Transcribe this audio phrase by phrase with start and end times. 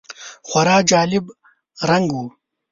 [0.47, 1.25] خورا جالب
[1.89, 2.23] رنګ و.